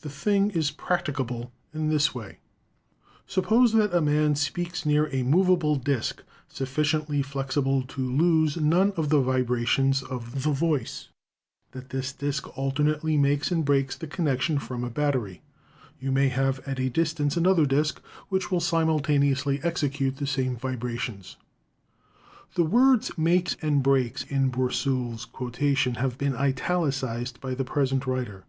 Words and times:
The 0.00 0.10
thing 0.10 0.50
is 0.50 0.72
practicable 0.72 1.52
in 1.72 1.88
this 1.88 2.12
way: 2.12 2.38
"Suppose 3.28 3.72
that 3.74 3.94
a 3.94 4.00
man 4.00 4.34
speaks 4.34 4.84
near 4.84 5.06
a 5.12 5.22
movable 5.22 5.76
disk, 5.76 6.24
suf 6.48 6.74
ficiently 6.74 7.24
flexible 7.24 7.82
to 7.84 8.00
lose 8.04 8.56
none 8.56 8.90
of 8.96 9.08
the 9.10 9.20
vibrations 9.20 10.02
of 10.02 10.42
the 10.42 10.50
voice; 10.50 11.10
that 11.70 11.90
this 11.90 12.12
disk 12.12 12.48
alternately 12.58 13.16
makes 13.16 13.52
and 13.52 13.64
breaks 13.64 13.94
the 13.94 14.08
connection 14.08 14.58
from 14.58 14.82
a 14.82 14.90
battery: 14.90 15.42
you 16.00 16.10
may 16.10 16.26
have 16.28 16.58
at 16.66 16.80
a 16.80 16.90
distance 16.90 17.36
another 17.36 17.64
disk 17.64 18.02
which 18.30 18.50
will 18.50 18.58
simultaneously 18.58 19.60
execute 19.62 20.16
the 20.16 20.26
same 20.26 20.56
vibrations." 20.56 21.36
The 22.56 22.64
words 22.64 23.16
"makes 23.16 23.56
and 23.62 23.80
breaks" 23.80 24.24
in 24.24 24.50
Bourseul's 24.50 25.24
quotation 25.24 25.94
have 26.02 26.18
been 26.18 26.34
italicized 26.34 27.40
by 27.40 27.54
the 27.54 27.62
present 27.64 28.08
writer. 28.08 28.42